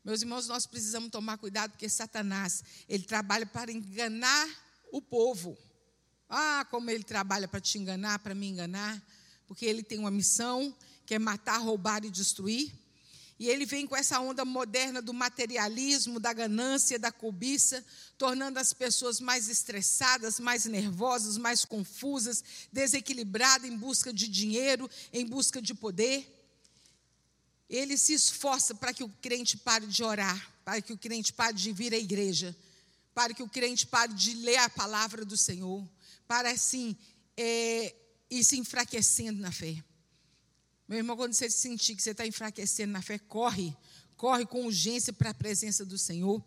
[0.02, 4.48] Meus irmãos, nós precisamos tomar cuidado, porque Satanás, ele trabalha para enganar
[4.90, 5.58] o povo.
[6.26, 9.06] Ah, como ele trabalha para te enganar, para me enganar,
[9.46, 12.72] porque ele tem uma missão, que é matar, roubar e destruir.
[13.38, 17.84] E ele vem com essa onda moderna do materialismo, da ganância, da cobiça,
[18.16, 25.26] tornando as pessoas mais estressadas, mais nervosas, mais confusas, desequilibradas em busca de dinheiro, em
[25.26, 26.30] busca de poder.
[27.68, 31.56] Ele se esforça para que o crente pare de orar, para que o crente pare
[31.56, 32.56] de vir à igreja,
[33.12, 35.84] para que o crente pare de ler a palavra do Senhor,
[36.28, 36.96] para assim
[37.36, 37.92] é,
[38.30, 39.82] ir se enfraquecendo na fé.
[40.86, 43.74] Meu irmão, quando você sentir que você está enfraquecendo na fé, corre,
[44.16, 46.44] corre com urgência para a presença do Senhor.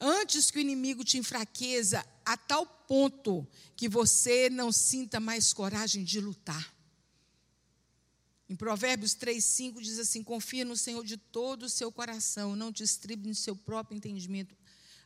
[0.00, 6.04] Antes que o inimigo te enfraqueça a tal ponto que você não sinta mais coragem
[6.04, 6.74] de lutar.
[8.48, 12.84] Em Provérbios 3,5 diz assim: Confia no Senhor de todo o seu coração, não te
[13.18, 14.56] no seu próprio entendimento.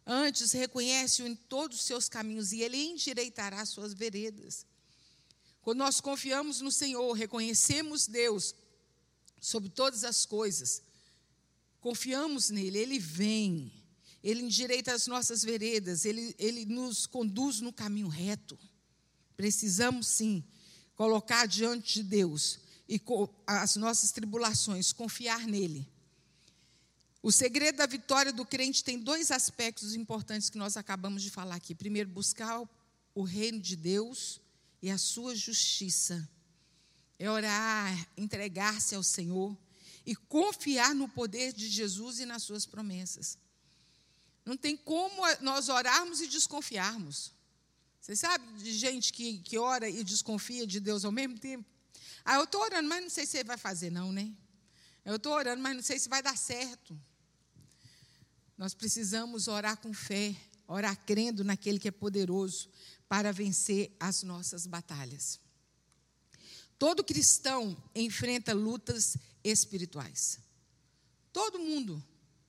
[0.07, 4.67] Antes, reconhece-o em todos os seus caminhos e ele endireitará suas veredas.
[5.61, 8.55] Quando nós confiamos no Senhor, reconhecemos Deus
[9.43, 10.81] sobre todas as coisas.
[11.81, 13.73] Confiamos nele, ele vem,
[14.23, 18.57] ele endireita as nossas veredas, ele, ele nos conduz no caminho reto.
[19.37, 20.45] Precisamos sim
[20.95, 23.03] colocar diante de Deus e
[23.45, 25.91] as nossas tribulações, confiar nele.
[27.21, 31.57] O segredo da vitória do crente tem dois aspectos importantes que nós acabamos de falar
[31.57, 31.75] aqui.
[31.75, 32.63] Primeiro, buscar
[33.15, 34.41] o reino de Deus
[34.81, 36.29] e a sua justiça
[37.23, 39.57] é orar, entregar-se ao Senhor
[40.05, 43.39] e confiar no poder de Jesus e nas suas promessas.
[44.45, 47.33] Não tem como nós orarmos e desconfiarmos.
[48.01, 51.65] Você sabe de gente que, que ora e desconfia de Deus ao mesmo tempo?
[52.25, 54.33] Ah, eu estou orando, mas não sei se ele vai fazer, não, né?
[55.05, 57.01] Eu estou orando, mas não sei se vai dar certo.
[58.59, 60.35] Nós precisamos orar com fé,
[60.67, 62.69] orar crendo naquele que é poderoso
[63.09, 65.39] para vencer as nossas batalhas.
[66.83, 70.40] Todo cristão enfrenta lutas espirituais.
[71.33, 72.05] Todo mundo.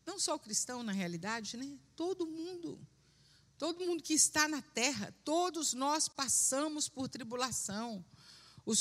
[0.08, 1.78] Não só o cristão, na realidade, né?
[1.96, 2.80] Todo mundo.
[3.60, 8.04] Todo mundo que está na terra, todos nós passamos por tribulação.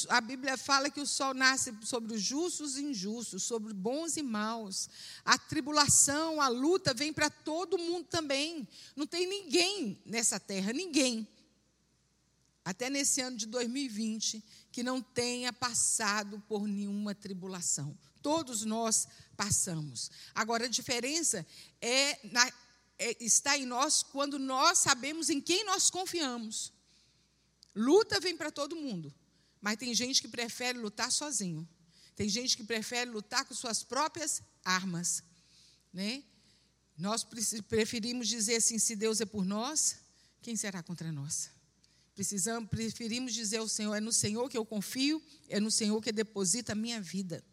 [0.08, 4.22] A Bíblia fala que o sol nasce sobre os justos e injustos, sobre bons e
[4.22, 4.88] maus.
[5.22, 8.66] A tribulação, a luta vem para todo mundo também.
[8.96, 11.28] Não tem ninguém nessa terra, ninguém,
[12.64, 17.96] até nesse ano de 2020, que não tenha passado por nenhuma tribulação.
[18.22, 19.06] Todos nós
[19.37, 20.11] passamos.
[20.35, 21.46] Agora, a diferença
[21.80, 22.50] é, na,
[22.98, 26.72] é está em nós quando nós sabemos em quem nós confiamos.
[27.76, 29.12] Luta vem para todo mundo.
[29.61, 31.68] Mas tem gente que prefere lutar sozinho.
[32.16, 35.22] Tem gente que prefere lutar com suas próprias armas.
[35.92, 36.24] Né?
[36.96, 37.24] Nós
[37.68, 39.98] preferimos dizer assim: se Deus é por nós,
[40.40, 41.51] quem será contra nós?
[42.14, 46.12] Precisamos, preferimos dizer ao Senhor: é no Senhor que eu confio, é no Senhor que
[46.12, 47.44] deposita a minha vida.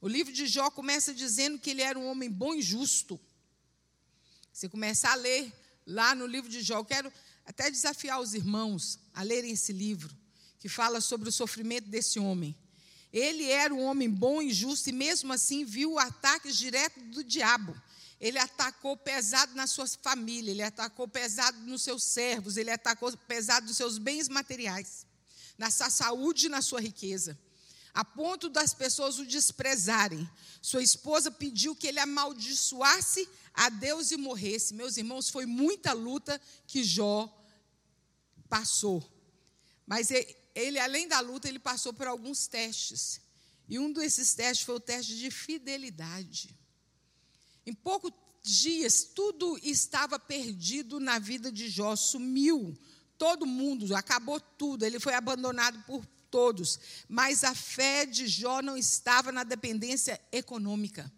[0.00, 3.18] O livro de Jó começa dizendo que ele era um homem bom e justo.
[4.52, 5.52] Você começa a ler
[5.86, 6.78] lá no livro de Jó.
[6.78, 7.12] Eu quero
[7.44, 10.14] até desafiar os irmãos a lerem esse livro
[10.58, 12.56] que fala sobre o sofrimento desse homem.
[13.12, 17.80] Ele era um homem bom e justo, e mesmo assim viu ataques diretos do diabo.
[18.24, 23.66] Ele atacou pesado na sua família, ele atacou pesado nos seus servos, ele atacou pesado
[23.66, 25.06] nos seus bens materiais,
[25.58, 27.38] na sua saúde e na sua riqueza,
[27.92, 30.26] a ponto das pessoas o desprezarem.
[30.62, 34.72] Sua esposa pediu que ele amaldiçoasse a Deus e morresse.
[34.72, 37.28] Meus irmãos, foi muita luta que Jó
[38.48, 39.06] passou.
[39.86, 40.08] Mas
[40.54, 43.20] ele, além da luta, ele passou por alguns testes.
[43.68, 46.63] E um desses testes foi o teste de fidelidade.
[47.66, 52.76] Em poucos dias, tudo estava perdido na vida de Jó, sumiu.
[53.16, 56.78] Todo mundo, acabou tudo, ele foi abandonado por todos.
[57.08, 61.10] Mas a fé de Jó não estava na dependência econômica.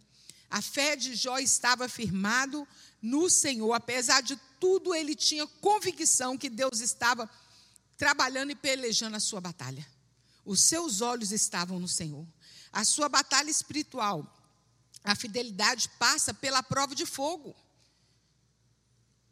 [0.48, 2.66] A fé de Jó estava firmado
[3.02, 3.72] no Senhor.
[3.72, 7.28] Apesar de tudo, ele tinha convicção que Deus estava
[7.96, 9.86] trabalhando e pelejando a sua batalha.
[10.44, 12.26] Os seus olhos estavam no Senhor.
[12.72, 14.35] A sua batalha espiritual,
[15.06, 17.54] a fidelidade passa pela prova de fogo.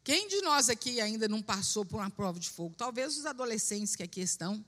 [0.05, 2.77] Quem de nós aqui ainda não passou por uma prova de fogo?
[2.77, 4.65] Talvez os adolescentes que aqui estão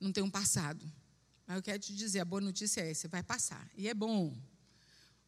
[0.00, 0.90] não tenham passado.
[1.46, 3.68] Mas eu quero te dizer, a boa notícia é: você vai passar.
[3.76, 4.34] E é bom.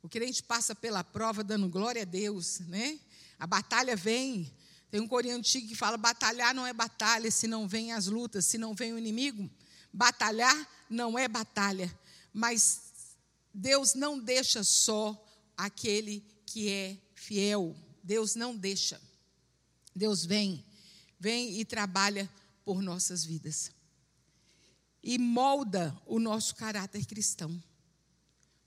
[0.03, 2.99] O crente passa pela prova dando glória a Deus, né?
[3.38, 4.51] A batalha vem,
[4.91, 8.47] tem um coreano antigo que fala: batalhar não é batalha se não vem as lutas,
[8.47, 9.51] se não vem o inimigo.
[9.93, 10.57] Batalhar
[10.88, 11.93] não é batalha,
[12.33, 12.88] mas
[13.61, 15.21] Deus não deixa só
[15.57, 17.77] aquele que é fiel.
[18.05, 19.01] Deus não deixa.
[19.92, 20.64] Deus vem,
[21.18, 22.31] vem e trabalha
[22.64, 23.73] por nossas vidas.
[25.03, 27.61] E molda o nosso caráter cristão.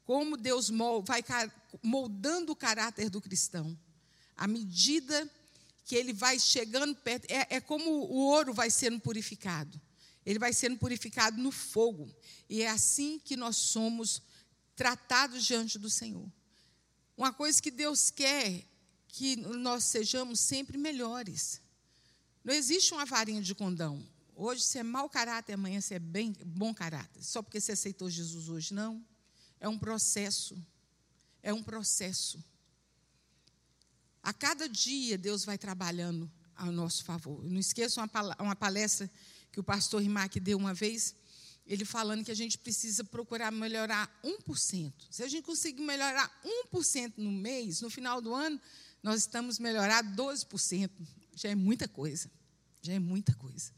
[0.04, 0.70] Como Deus
[1.06, 1.24] vai
[1.82, 3.80] moldando o caráter do cristão.
[4.36, 5.32] À medida
[5.86, 9.80] que ele vai chegando perto, é, é como o ouro vai sendo purificado.
[10.26, 12.14] Ele vai sendo purificado no fogo.
[12.50, 14.22] E é assim que nós somos
[14.76, 16.32] tratados diante do Senhor.
[17.16, 18.66] Uma coisa que Deus quer
[19.08, 21.62] que nós sejamos sempre melhores.
[22.44, 24.06] Não existe uma varinha de condão.
[24.36, 27.24] Hoje você é mau caráter, amanhã você é bem, bom caráter.
[27.24, 29.06] Só porque você aceitou Jesus hoje, não.
[29.60, 30.58] É um processo.
[31.44, 32.44] É um processo.
[34.24, 37.44] A cada dia Deus vai trabalhando ao nosso favor.
[37.44, 38.02] não esqueça
[38.40, 39.10] uma palestra
[39.52, 41.16] que o pastor Rimac deu uma vez,
[41.72, 44.92] ele falando que a gente precisa procurar melhorar 1%.
[45.10, 46.30] Se a gente conseguir melhorar
[46.70, 48.60] 1% no mês, no final do ano,
[49.02, 50.92] nós estamos melhorar 12%.
[51.34, 52.30] Já é muita coisa.
[52.82, 53.72] Já é muita coisa.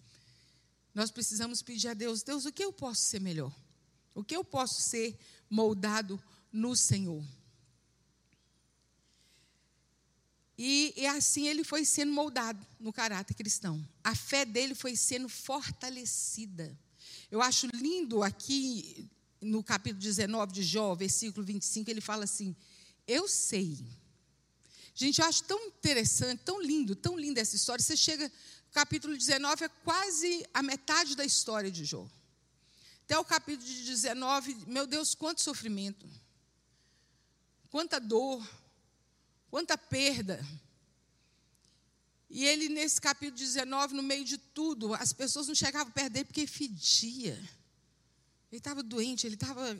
[0.91, 3.56] Nós precisamos pedir a Deus, Deus, o que eu posso ser melhor?
[4.15, 5.15] O que eu posso ser
[5.47, 6.19] moldado
[6.51, 7.23] no Senhor?
[10.58, 13.88] E, e, assim ele foi sendo moldado no caráter cristão.
[14.03, 16.75] A fé dele foi sendo fortalecida.
[17.34, 19.10] Eu acho lindo aqui
[19.41, 22.56] no capítulo 19 de Jó, versículo 25, ele fala assim:
[23.08, 23.84] Eu sei.
[24.93, 27.84] Gente, eu acho tão interessante, tão lindo, tão linda essa história.
[27.84, 28.32] Você chega,
[28.72, 32.08] capítulo 19 é quase a metade da história de Jó.
[33.04, 36.08] Até o capítulo 19, meu Deus, quanto sofrimento,
[37.72, 38.48] quanta dor,
[39.50, 40.39] quanta perda.
[42.36, 46.26] E ele, nesse capítulo 19, no meio de tudo, as pessoas não chegavam perto dele
[46.26, 47.36] porque fedia.
[48.52, 49.80] Ele estava doente, ele estava.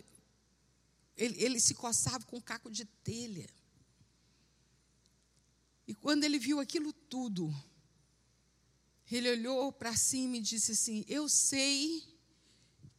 [1.18, 3.50] Ele, ele se coçava com um caco de telha.
[5.88, 7.52] E quando ele viu aquilo tudo,
[9.12, 12.04] ele olhou para cima e disse assim: Eu sei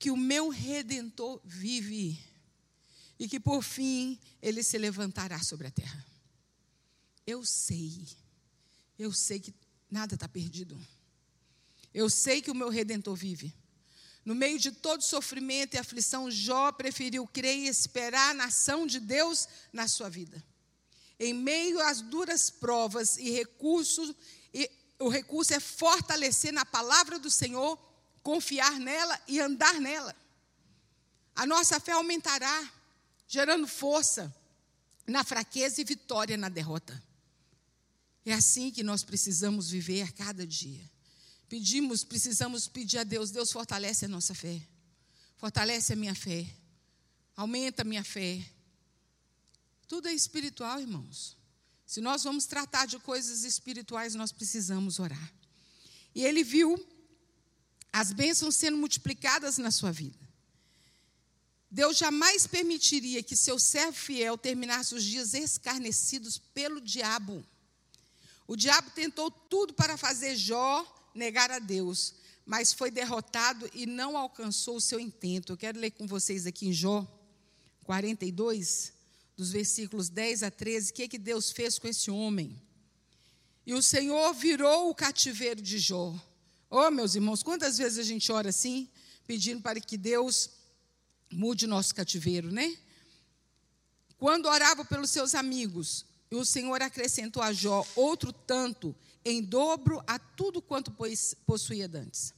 [0.01, 2.19] que o meu redentor vive
[3.21, 6.05] e que por fim ele se levantará sobre a terra.
[7.25, 8.05] Eu sei,
[8.99, 9.55] eu sei que
[9.91, 10.79] nada está perdido.
[11.93, 13.55] Eu sei que o meu redentor vive.
[14.25, 18.99] No meio de todo sofrimento e aflição, Jó preferiu crer e esperar na ação de
[18.99, 20.43] Deus na sua vida.
[21.21, 24.15] Em meio às duras provas e recursos,
[24.53, 27.79] e o recurso é fortalecer na palavra do Senhor,
[28.23, 30.17] confiar nela e andar nela.
[31.37, 32.73] A nossa fé aumentará,
[33.29, 34.35] gerando força
[35.07, 37.01] na fraqueza e vitória na derrota.
[38.25, 40.81] É assim que nós precisamos viver cada dia.
[41.49, 44.61] Pedimos, precisamos pedir a Deus, Deus fortalece a nossa fé.
[45.37, 46.47] Fortalece a minha fé.
[47.37, 48.45] Aumenta a minha fé.
[49.87, 51.37] Tudo é espiritual, irmãos.
[51.87, 55.33] Se nós vamos tratar de coisas espirituais, nós precisamos orar.
[56.15, 56.83] E ele viu
[57.93, 60.19] as bênçãos sendo multiplicadas na sua vida.
[61.71, 67.45] Deus jamais permitiria que seu servo fiel terminasse os dias escarnecidos pelo diabo.
[68.47, 74.17] O diabo tentou tudo para fazer Jó negar a Deus, mas foi derrotado e não
[74.17, 75.53] alcançou o seu intento.
[75.53, 77.07] Eu quero ler com vocês aqui em Jó
[77.85, 78.93] 42,
[79.37, 82.61] dos versículos 10 a 13, o que, é que Deus fez com esse homem.
[83.67, 86.15] E o Senhor virou o cativeiro de Jó.
[86.69, 88.89] Oh, meus irmãos, quantas vezes a gente ora assim,
[89.27, 90.51] pedindo para que Deus
[91.33, 92.77] mude nosso cativeiro, né?
[94.19, 96.05] Quando orava pelos seus amigos,
[96.35, 98.95] e o Senhor acrescentou a Jó outro tanto,
[99.25, 100.93] em dobro a tudo quanto
[101.47, 102.35] possuía dantes.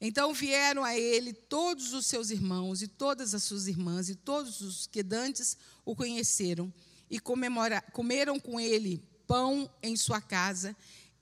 [0.00, 4.60] Então vieram a ele todos os seus irmãos e todas as suas irmãs e todos
[4.60, 6.72] os que dantes o conheceram
[7.10, 10.76] e comeram com ele pão em sua casa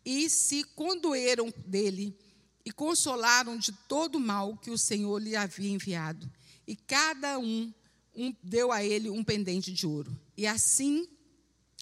[0.04, 2.16] e se condoeram dele
[2.64, 6.30] e consolaram de todo o mal que o Senhor lhe havia enviado.
[6.66, 7.72] E cada um,
[8.14, 10.14] um deu a ele um pendente de ouro.
[10.36, 11.08] E assim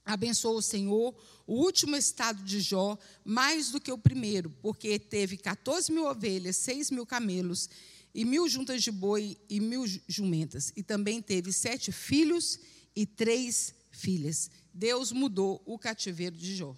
[0.09, 1.14] abençoou o Senhor
[1.47, 6.57] o último estado de Jó mais do que o primeiro, porque teve 14 mil ovelhas,
[6.57, 7.68] 6 mil camelos,
[8.14, 10.73] e mil juntas de boi e mil jumentas.
[10.75, 12.59] E também teve sete filhos
[12.97, 14.51] e três filhas.
[14.73, 16.75] Deus mudou o cativeiro de Jó.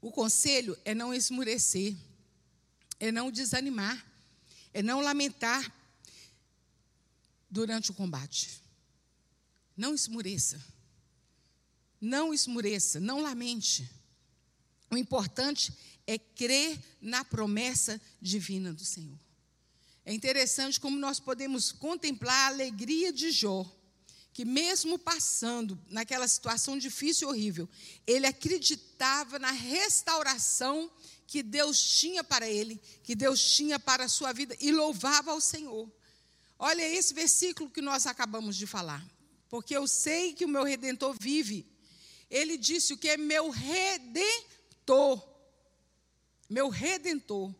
[0.00, 1.96] O conselho é não esmurecer,
[2.98, 4.06] é não desanimar,
[4.72, 5.74] é não lamentar
[7.50, 8.59] durante o combate.
[9.80, 10.62] Não esmureça.
[11.98, 13.90] Não esmureça, não lamente.
[14.90, 15.72] O importante
[16.06, 19.18] é crer na promessa divina do Senhor.
[20.04, 23.64] É interessante como nós podemos contemplar a alegria de Jó,
[24.34, 27.66] que mesmo passando naquela situação difícil e horrível,
[28.06, 30.90] ele acreditava na restauração
[31.26, 35.40] que Deus tinha para ele, que Deus tinha para a sua vida e louvava ao
[35.40, 35.90] Senhor.
[36.58, 39.02] Olha esse versículo que nós acabamos de falar
[39.50, 41.66] porque eu sei que o meu redentor vive.
[42.30, 45.20] Ele disse o que é meu redentor.
[46.48, 47.52] Meu redentor.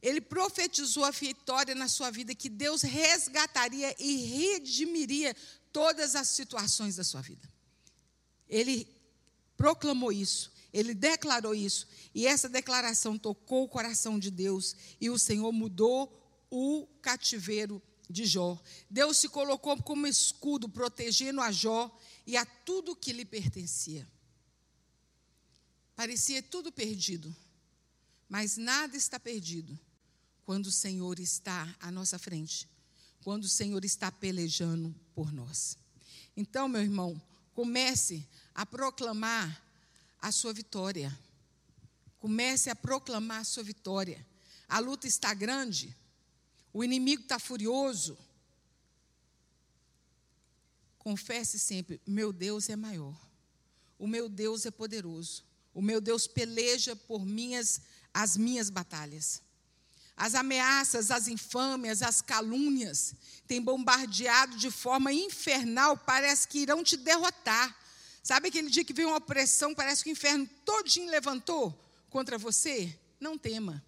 [0.00, 5.34] Ele profetizou a vitória na sua vida, que Deus resgataria e redimiria
[5.72, 7.50] todas as situações da sua vida.
[8.48, 8.86] Ele
[9.56, 15.18] proclamou isso, ele declarou isso, e essa declaração tocou o coração de Deus, e o
[15.18, 16.12] Senhor mudou
[16.50, 17.82] o cativeiro
[18.14, 18.56] de Jó.
[18.88, 21.90] Deus se colocou como escudo, protegendo a Jó
[22.24, 24.08] e a tudo que lhe pertencia.
[25.96, 27.34] Parecia tudo perdido,
[28.28, 29.78] mas nada está perdido
[30.44, 32.68] quando o Senhor está à nossa frente,
[33.22, 35.76] quando o Senhor está pelejando por nós.
[36.36, 37.20] Então, meu irmão,
[37.52, 39.62] comece a proclamar
[40.20, 41.16] a sua vitória.
[42.18, 44.24] Comece a proclamar a sua vitória.
[44.68, 45.94] A luta está grande,
[46.74, 48.18] o inimigo está furioso.
[50.98, 53.16] Confesse sempre: meu Deus é maior.
[53.96, 55.44] O meu Deus é poderoso.
[55.72, 57.80] O meu Deus peleja por minhas
[58.12, 59.40] as minhas batalhas.
[60.16, 63.14] As ameaças, as infâmias, as calúnias
[63.48, 67.76] têm bombardeado de forma infernal, parece que irão te derrotar.
[68.22, 71.76] Sabe aquele dia que veio uma opressão, parece que o inferno todinho levantou
[72.08, 72.96] contra você?
[73.18, 73.84] Não tema.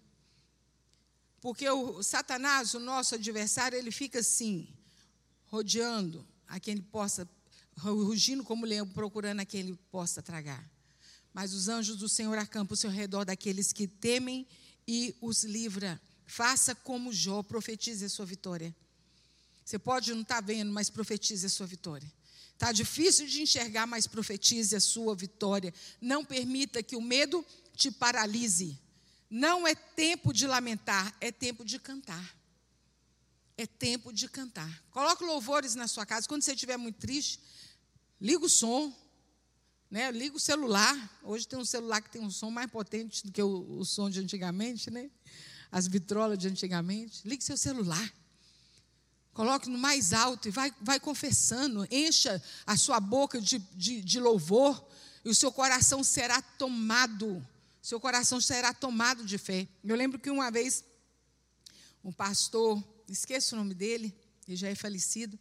[1.41, 4.67] Porque o Satanás, o nosso adversário, ele fica assim,
[5.45, 7.27] rodeando a quem ele possa,
[7.77, 10.67] rugindo como leão, procurando a quem ele possa tragar.
[11.33, 14.47] Mas os anjos do Senhor acampam ao redor daqueles que temem
[14.87, 16.01] e os livra.
[16.25, 18.75] Faça como Jó, profetize a sua vitória.
[19.63, 22.11] Você pode não estar tá vendo, mas profetize a sua vitória.
[22.53, 25.73] Está difícil de enxergar, mas profetize a sua vitória.
[26.01, 28.79] Não permita que o medo te paralise.
[29.29, 32.35] Não é tempo de lamentar, é tempo de cantar.
[33.57, 34.83] É tempo de cantar.
[34.91, 36.27] Coloque louvores na sua casa.
[36.27, 37.39] Quando você estiver muito triste,
[38.21, 38.93] liga o som.
[39.89, 40.11] Né?
[40.11, 41.19] Liga o celular.
[41.23, 44.09] Hoje tem um celular que tem um som mais potente do que o, o som
[44.09, 45.09] de antigamente, né?
[45.71, 47.27] As vitrolas de antigamente.
[47.27, 48.13] Ligue seu celular.
[49.33, 51.87] Coloque no mais alto e vai, vai confessando.
[51.91, 54.83] Encha a sua boca de, de, de louvor
[55.23, 57.45] e o seu coração será tomado.
[57.87, 59.65] Seu coração será tomado de fé.
[59.81, 60.83] Eu lembro que uma vez
[62.03, 64.13] um pastor, esqueço o nome dele,
[64.45, 65.39] ele já é falecido.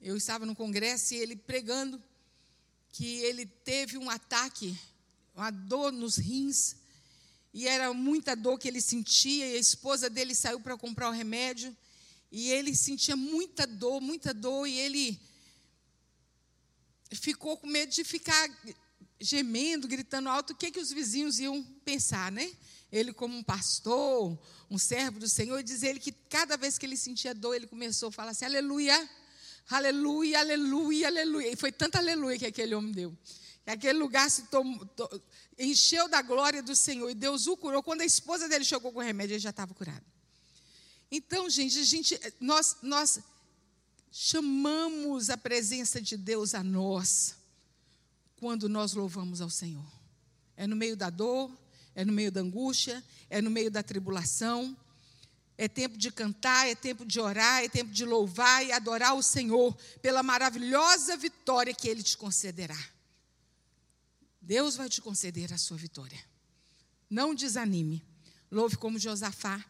[0.00, 2.02] Eu estava no congresso e ele pregando
[2.90, 4.76] que ele teve um ataque,
[5.36, 6.74] uma dor nos rins,
[7.54, 11.12] e era muita dor que ele sentia, e a esposa dele saiu para comprar o
[11.12, 11.76] remédio,
[12.32, 15.20] e ele sentia muita dor, muita dor, e ele
[17.12, 18.50] ficou com medo de ficar
[19.22, 22.50] gemendo, gritando alto, o que, que os vizinhos iam pensar, né?
[22.90, 26.96] Ele, como um pastor, um servo do Senhor, diz ele que cada vez que ele
[26.96, 29.08] sentia dor, ele começou a falar assim: aleluia,
[29.70, 31.52] aleluia, aleluia, aleluia.
[31.52, 33.16] E foi tanta aleluia que aquele homem deu.
[33.64, 35.22] Que aquele lugar se tomou, to,
[35.58, 37.82] encheu da glória do Senhor e Deus o curou.
[37.82, 40.04] Quando a esposa dele chegou com o remédio, ele já estava curado.
[41.10, 43.20] Então, gente, a gente nós, nós
[44.10, 47.41] chamamos a presença de Deus a nós
[48.42, 49.86] quando nós louvamos ao Senhor.
[50.56, 51.48] É no meio da dor,
[51.94, 54.76] é no meio da angústia, é no meio da tribulação.
[55.56, 59.22] É tempo de cantar, é tempo de orar, é tempo de louvar e adorar o
[59.22, 59.72] Senhor
[60.02, 62.76] pela maravilhosa vitória que Ele te concederá.
[64.40, 66.18] Deus vai te conceder a sua vitória.
[67.08, 68.04] Não desanime.
[68.50, 69.64] Louve como Josafá.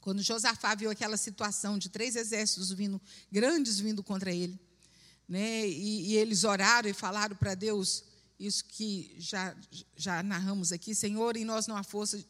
[0.00, 2.98] Quando Josafá viu aquela situação de três exércitos vindo,
[3.30, 4.58] grandes vindo contra ele,
[5.28, 5.66] né?
[5.66, 8.04] E, e eles oraram e falaram para Deus
[8.38, 9.56] isso que já,
[9.96, 12.22] já narramos aqui, Senhor, em nós não há força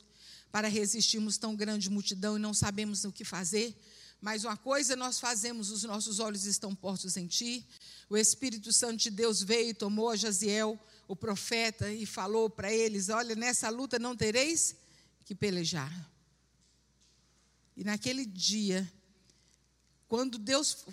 [0.53, 3.77] para resistirmos tão grande multidão e não sabemos o que fazer.
[4.21, 7.67] Mas uma coisa nós fazemos, os nossos olhos estão postos em ti.
[8.09, 13.09] O Espírito Santo de Deus veio tomou a Jaziel, o profeta, e falou para eles:
[13.09, 14.77] Olha, nessa luta não tereis
[15.25, 15.93] que pelejar.
[17.77, 18.91] E naquele dia,
[20.09, 20.87] quando Deus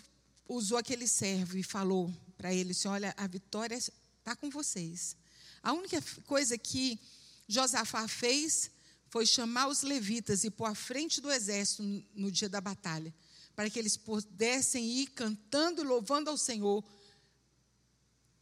[0.48, 5.16] usou aquele servo e falou para ele assim: Olha, a vitória está com vocês.
[5.62, 7.00] A única coisa que
[7.48, 8.70] Josafá fez
[9.10, 11.84] foi chamar os levitas e pôr à frente do exército
[12.16, 13.14] no dia da batalha,
[13.56, 16.84] para que eles pudessem ir cantando e louvando ao Senhor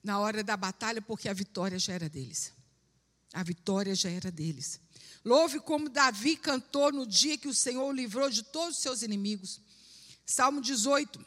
[0.04, 2.54] na hora da batalha, porque a vitória já era deles.
[3.34, 4.80] A vitória já era deles.
[5.24, 9.04] Louve como Davi cantou no dia que o Senhor o livrou de todos os seus
[9.04, 9.62] inimigos.
[10.26, 11.24] Salmo 18,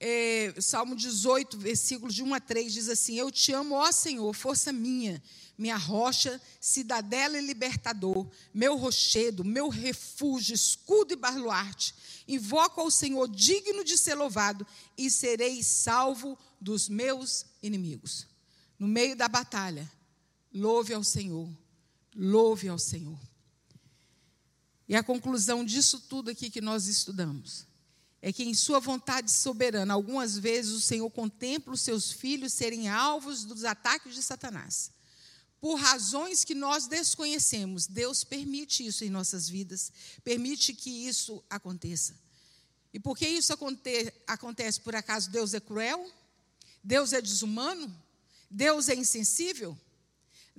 [0.00, 4.32] é, Salmo 18, versículos de 1 a 3, diz assim: Eu te amo, ó Senhor,
[4.32, 5.20] força minha,
[5.56, 11.94] minha rocha, cidadela e libertador, meu rochedo, meu refúgio, escudo e baluarte.
[12.28, 18.26] Invoco ao Senhor, digno de ser louvado, e serei salvo dos meus inimigos.
[18.78, 19.90] No meio da batalha,
[20.54, 21.48] louve ao Senhor,
[22.14, 23.18] louve ao Senhor.
[24.88, 27.67] E a conclusão disso tudo aqui que nós estudamos
[28.20, 32.88] é que em sua vontade soberana, algumas vezes o Senhor contempla os seus filhos serem
[32.88, 34.90] alvos dos ataques de Satanás.
[35.60, 39.92] Por razões que nós desconhecemos, Deus permite isso em nossas vidas,
[40.22, 42.16] permite que isso aconteça.
[42.92, 44.80] E por que isso aconte acontece?
[44.80, 46.10] Por acaso Deus é cruel?
[46.82, 47.94] Deus é desumano?
[48.50, 49.76] Deus é insensível?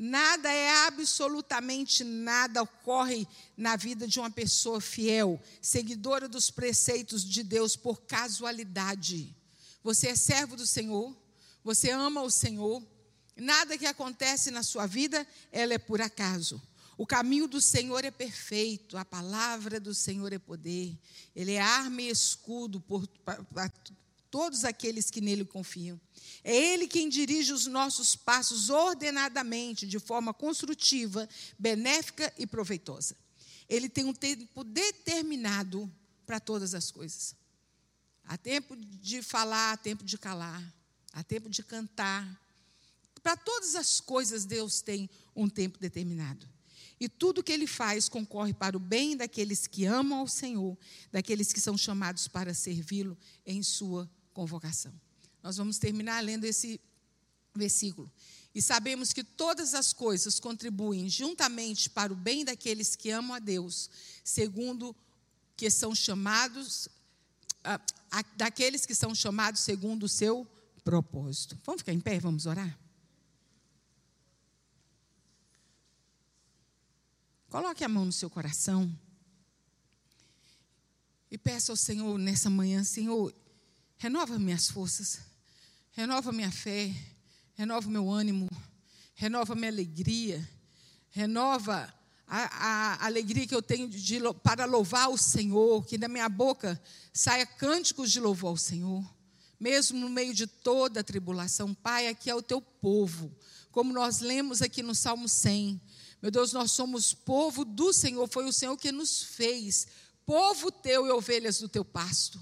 [0.01, 3.27] Nada é absolutamente nada ocorre
[3.57, 9.35] na vida de uma pessoa fiel, seguidora dos preceitos de Deus por casualidade.
[9.83, 11.13] Você é servo do Senhor,
[11.61, 12.81] você ama o Senhor.
[13.35, 16.61] Nada que acontece na sua vida, ela é por acaso.
[16.97, 20.97] O caminho do Senhor é perfeito, a palavra do Senhor é poder.
[21.35, 22.81] Ele é arma e escudo
[23.25, 23.69] para
[24.31, 25.99] todos aqueles que nele confiam.
[26.43, 31.27] É Ele quem dirige os nossos passos ordenadamente, de forma construtiva,
[31.57, 33.15] benéfica e proveitosa.
[33.67, 35.91] Ele tem um tempo determinado
[36.25, 37.35] para todas as coisas.
[38.23, 40.63] Há tempo de falar, há tempo de calar,
[41.13, 42.39] há tempo de cantar.
[43.21, 46.47] Para todas as coisas, Deus tem um tempo determinado.
[46.99, 50.77] E tudo que ele faz concorre para o bem daqueles que amam ao Senhor,
[51.11, 54.09] daqueles que são chamados para servi-lo em sua
[54.39, 54.93] convocação.
[55.43, 56.79] Nós vamos terminar lendo esse
[57.53, 58.09] versículo.
[58.55, 63.39] E sabemos que todas as coisas contribuem juntamente para o bem daqueles que amam a
[63.39, 63.89] Deus,
[64.23, 64.95] segundo
[65.57, 66.87] que são chamados,
[67.61, 70.47] a, a, daqueles que são chamados segundo o seu
[70.85, 71.59] propósito.
[71.65, 72.79] Vamos ficar em pé, vamos orar?
[77.49, 78.89] Coloque a mão no seu coração
[81.29, 83.33] e peça ao Senhor nessa manhã, Senhor,
[83.99, 85.29] renova minhas forças
[85.99, 86.93] renova minha fé,
[87.55, 88.49] renova meu ânimo,
[89.15, 90.47] renova minha alegria,
[91.09, 91.93] renova
[92.25, 96.81] a, a alegria que eu tenho de, para louvar o Senhor, que da minha boca
[97.11, 99.03] saia cânticos de louvor ao Senhor,
[99.59, 101.73] mesmo no meio de toda a tribulação.
[101.73, 103.35] Pai, aqui é o teu povo,
[103.69, 105.81] como nós lemos aqui no Salmo 100.
[106.21, 109.85] Meu Deus, nós somos povo do Senhor, foi o Senhor que nos fez,
[110.25, 112.39] povo teu e ovelhas do teu pasto.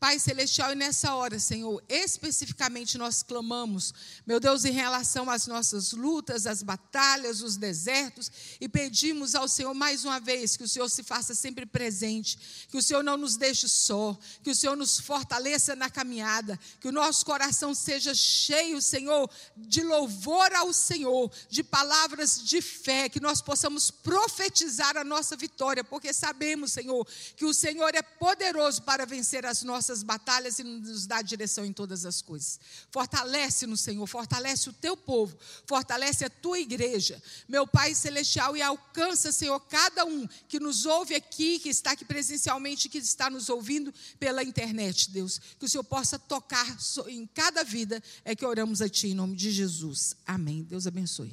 [0.00, 3.92] Pai Celestial, e nessa hora, Senhor, especificamente nós clamamos,
[4.24, 8.30] meu Deus, em relação às nossas lutas, às batalhas, os desertos,
[8.60, 12.38] e pedimos ao Senhor mais uma vez que o Senhor se faça sempre presente,
[12.68, 16.86] que o Senhor não nos deixe só, que o Senhor nos fortaleça na caminhada, que
[16.86, 23.18] o nosso coração seja cheio, Senhor, de louvor ao Senhor, de palavras de fé, que
[23.18, 27.04] nós possamos profetizar a nossa vitória, porque sabemos, Senhor,
[27.36, 31.64] que o Senhor é poderoso para vencer as nossas nossas batalhas e nos dá direção
[31.64, 32.60] em todas as coisas.
[32.90, 35.36] Fortalece no Senhor, fortalece o teu povo,
[35.66, 41.14] fortalece a tua igreja, meu Pai celestial, e alcança, Senhor, cada um que nos ouve
[41.14, 45.40] aqui, que está aqui presencialmente, que está nos ouvindo pela internet, Deus.
[45.58, 46.66] Que o Senhor possa tocar
[47.06, 50.14] em cada vida, é que oramos a Ti, em nome de Jesus.
[50.26, 50.62] Amém.
[50.62, 51.32] Deus abençoe.